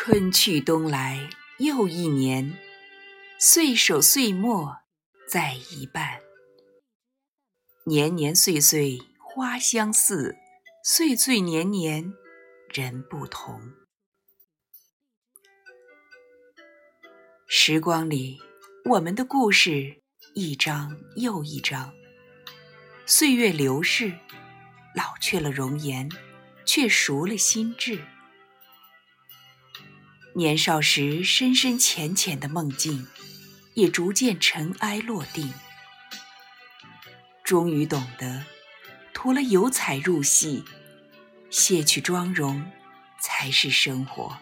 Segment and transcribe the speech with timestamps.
[0.00, 1.28] 春去冬来
[1.58, 2.56] 又一年，
[3.36, 4.78] 岁首岁末
[5.28, 6.20] 在一半。
[7.84, 10.36] 年年岁岁花相似，
[10.84, 12.14] 岁岁年年
[12.72, 13.60] 人不同。
[17.48, 18.38] 时光里，
[18.84, 20.00] 我们的故事
[20.32, 21.92] 一张又一张，
[23.04, 24.16] 岁月流逝，
[24.94, 26.08] 老去了容颜，
[26.64, 28.00] 却熟了心智。
[30.38, 33.08] 年少时深深浅浅的梦境，
[33.74, 35.52] 也逐渐尘埃落定。
[37.42, 38.44] 终于懂得，
[39.12, 40.62] 涂了油彩入戏，
[41.50, 42.70] 卸去妆容，
[43.20, 44.38] 才是生活。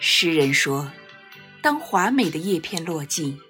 [0.00, 0.90] 诗人说
[1.62, 3.40] ：“当华美的叶片落尽，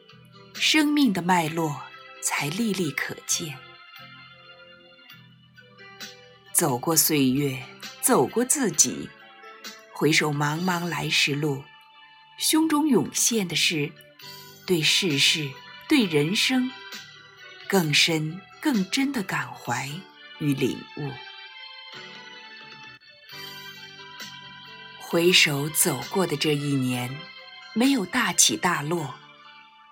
[0.53, 1.81] 生命的脉络
[2.23, 3.57] 才历历可见。”
[6.55, 7.63] 走过岁月。
[8.01, 9.09] 走过自己，
[9.95, 11.65] 回首茫茫来时路，
[12.37, 13.91] 胸中涌现的是
[14.67, 15.51] 对世事、
[15.89, 16.71] 对人生
[17.67, 19.89] 更深更真的感怀
[20.39, 21.11] 与领悟。
[25.01, 27.19] 回首走过的这一年，
[27.73, 29.15] 没有大起大落，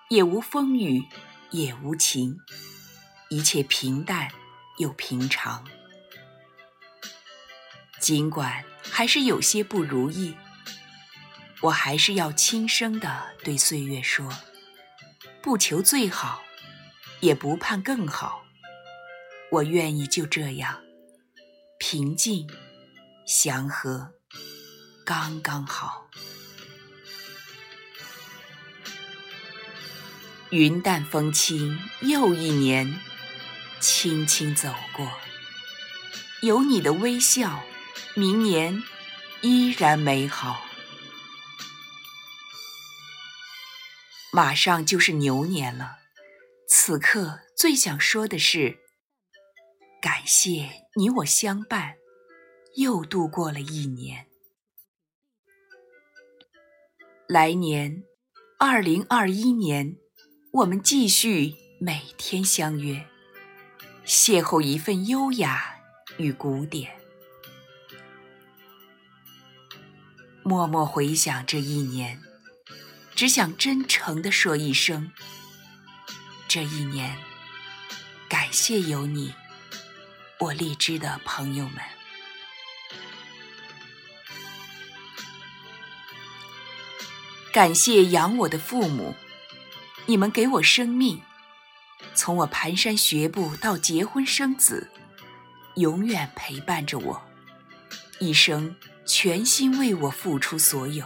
[0.09, 1.03] 也无风雨，
[1.49, 2.37] 也无晴，
[3.31, 4.29] 一切平淡
[4.77, 5.65] 又平常。
[8.03, 10.35] 尽管还是有些不如意，
[11.61, 14.29] 我还是要轻声地对岁月说：
[15.41, 16.43] 不求最好，
[17.21, 18.43] 也不盼更好，
[19.49, 20.81] 我愿意就这样
[21.79, 22.45] 平静、
[23.25, 24.11] 祥和，
[25.05, 26.09] 刚刚好。
[30.49, 32.99] 云淡风轻，又一年，
[33.79, 35.09] 轻轻走过，
[36.41, 37.63] 有你的微笑。
[38.15, 38.83] 明年
[39.41, 40.63] 依然美好。
[44.31, 45.97] 马上就是牛年了，
[46.67, 48.77] 此刻最想说的是，
[49.99, 51.95] 感谢你我相伴，
[52.75, 54.27] 又度过了一年。
[57.27, 58.03] 来年，
[58.59, 59.97] 二零二一年，
[60.51, 63.07] 我们继续每天相约，
[64.05, 65.79] 邂逅一份优雅
[66.17, 67.02] 与古典。
[70.45, 72.21] 默默回想这一年，
[73.15, 75.11] 只想真诚地说一声：
[76.49, 77.17] 这一年，
[78.27, 79.33] 感谢有你，
[80.39, 81.77] 我荔枝的朋友们。
[87.53, 89.15] 感谢养我的父母，
[90.07, 91.21] 你们给我生命，
[92.13, 94.91] 从我蹒跚学步到结婚生子，
[95.75, 97.23] 永远陪伴着我，
[98.19, 98.75] 一生。
[99.05, 101.05] 全心为我付出所有，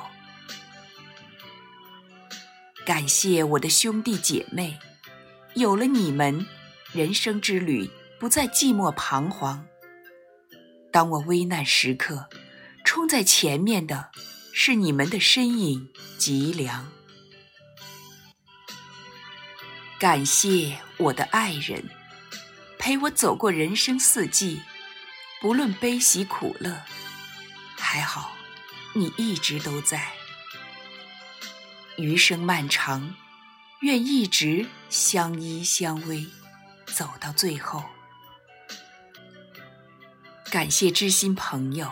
[2.85, 4.77] 感谢我的兄弟姐妹，
[5.55, 6.45] 有了你们，
[6.93, 9.65] 人生之旅不再寂寞彷徨。
[10.91, 12.29] 当我危难时刻，
[12.85, 14.11] 冲在前面的
[14.53, 16.87] 是你们的身影脊梁。
[19.99, 21.89] 感谢我的爱人，
[22.77, 24.61] 陪我走过人生四季，
[25.41, 26.79] 不论悲喜苦乐。
[27.89, 28.33] 还好，
[28.91, 30.11] 你一直都在。
[31.95, 33.15] 余生漫长，
[33.79, 36.27] 愿一直相依相偎，
[36.87, 37.81] 走到最后。
[40.51, 41.89] 感谢知心朋友，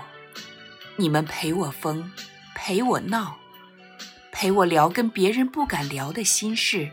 [0.98, 2.12] 你们陪我疯，
[2.54, 3.40] 陪我闹，
[4.34, 6.92] 陪我聊跟别人不敢聊的心事。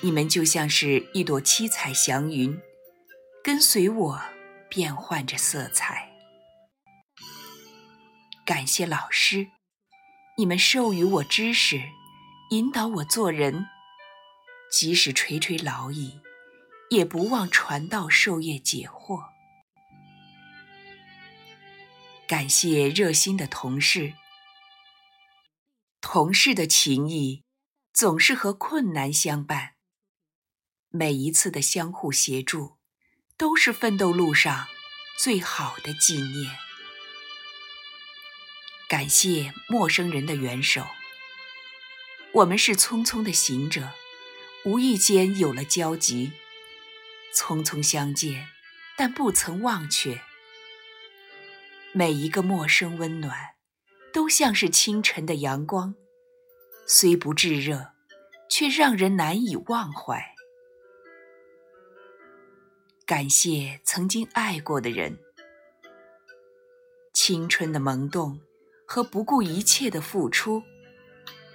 [0.00, 2.60] 你们就像是一朵七彩祥云，
[3.44, 4.20] 跟随我
[4.68, 6.09] 变换着色彩。
[8.50, 9.46] 感谢老师，
[10.36, 11.80] 你们授予我知识，
[12.50, 13.68] 引导我做人。
[14.72, 16.20] 即使垂垂老矣，
[16.90, 19.22] 也不忘传道授业解惑。
[22.26, 24.14] 感谢热心的同事，
[26.00, 27.44] 同事的情谊
[27.92, 29.74] 总是和困难相伴。
[30.88, 32.78] 每一次的相互协助，
[33.36, 34.66] 都是奋斗路上
[35.16, 36.50] 最好的纪念。
[38.90, 40.84] 感谢陌生人的援手，
[42.32, 43.92] 我们是匆匆的行者，
[44.64, 46.32] 无意间有了交集，
[47.32, 48.48] 匆匆相见，
[48.96, 50.20] 但不曾忘却。
[51.92, 53.54] 每一个陌生温暖，
[54.12, 55.94] 都像是清晨的阳光，
[56.84, 57.92] 虽不炙热，
[58.48, 60.34] 却让人难以忘怀。
[63.06, 65.16] 感谢曾经爱过的人，
[67.14, 68.40] 青春的萌动
[68.92, 70.64] 和不顾一切的付出，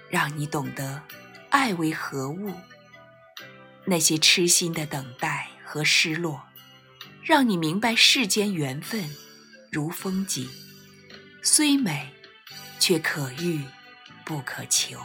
[0.08, 1.02] 让你懂得
[1.50, 2.50] 爱为何物。
[3.84, 6.46] 那些痴心的等待和失落，
[7.22, 9.14] 让你明白世间缘分
[9.70, 10.48] 如风景，
[11.42, 12.10] 虽美，
[12.78, 13.62] 却可遇
[14.24, 14.98] 不可求。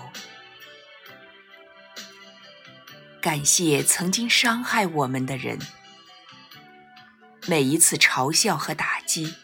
[3.19, 5.59] 感谢曾经伤害我们的人，
[7.45, 9.35] 每一次嘲笑和打击，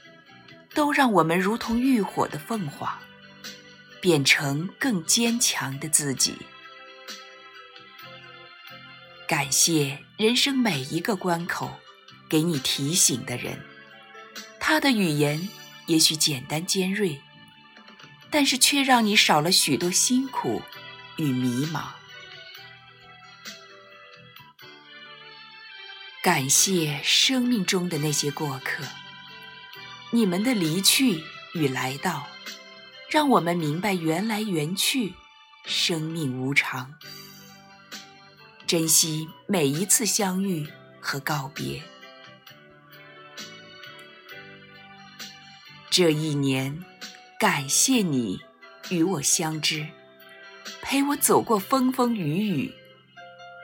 [0.78, 3.00] 都让我们如同浴火的凤凰，
[4.00, 6.38] 变成更坚强的自己。
[9.28, 11.80] 感谢人生每一个关口
[12.30, 13.66] 给你提醒的人，
[14.60, 15.50] 他的语言
[15.88, 17.20] 也许简单尖锐，
[18.30, 20.62] 但是却让你少了许多辛苦
[21.16, 21.88] 与迷茫。
[26.22, 28.84] 感谢生命中的那些过客，
[30.12, 31.24] 你们的离去
[31.54, 32.27] 与来到，
[33.09, 35.13] 让我们明白缘来缘去，
[35.65, 36.94] 生命无常。
[38.65, 40.68] 珍惜每一次相遇
[41.01, 41.81] 和告别。
[45.89, 46.86] 这一年，
[47.38, 48.39] 感谢你
[48.89, 49.88] 与我相知，
[50.81, 52.74] 陪我走过风风雨雨，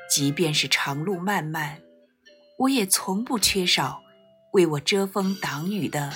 [0.09, 1.81] 即便是长路漫漫。
[2.59, 4.03] 我也从不缺少
[4.53, 6.13] 为我遮风挡雨的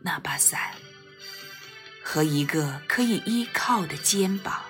[0.00, 0.74] 那把伞
[2.02, 4.62] 和一个可以依靠的肩膀。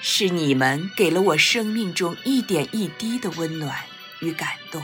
[0.00, 3.84] 是你们给了我生命中一点一滴的温暖
[4.20, 4.82] 与感动，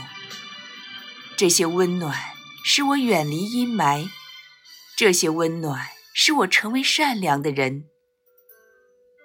[1.35, 2.15] 这些温暖
[2.63, 4.09] 使我远离阴霾，
[4.95, 7.89] 这些温暖使我成为善良的人，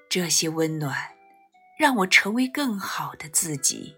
[0.08, 1.10] 这些温暖。
[1.78, 3.96] 让我成为更好的自己。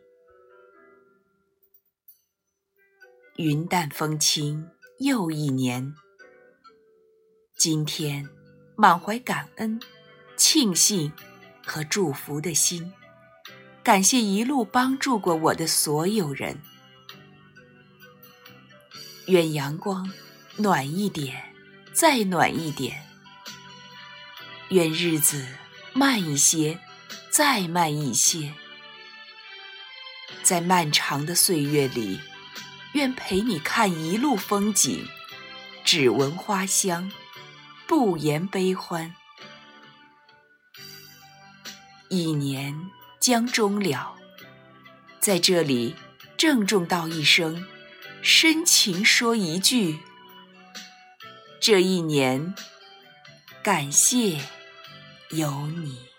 [3.36, 5.94] 云淡风轻，又一年。
[7.56, 8.28] 今天，
[8.76, 9.80] 满怀感恩、
[10.36, 11.12] 庆幸
[11.66, 12.92] 和祝福的心，
[13.82, 16.60] 感谢一路帮助过我的所有人。
[19.26, 20.12] 愿阳光
[20.56, 21.52] 暖一点，
[21.92, 23.04] 再暖一点。
[24.68, 25.44] 愿日子
[25.92, 26.78] 慢一些。
[27.30, 28.54] 再慢一些，
[30.44, 32.20] 在漫长的岁月里，
[32.94, 35.08] 愿陪你看一路风景，
[35.84, 37.10] 只闻花香，
[37.88, 39.16] 不言悲欢。
[42.08, 42.88] 一年
[43.18, 44.14] 将终了，
[45.18, 45.96] 在这里
[46.36, 47.66] 郑重道一声，
[48.22, 49.98] 深情说一句：
[51.60, 52.54] 这一年，
[53.60, 54.38] 感谢
[55.30, 56.13] 有你。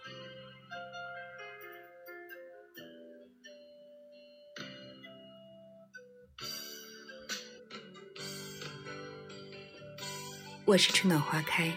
[10.66, 11.72] 我是春暖花开，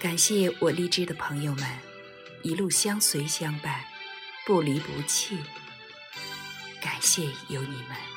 [0.00, 1.64] 感谢我励志的朋友们
[2.42, 3.84] 一路相随相伴，
[4.44, 5.38] 不离不弃。
[6.82, 8.09] 感谢有你们。